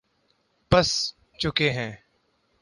[0.71, 1.13] پس
[1.39, 1.91] چکے ہیں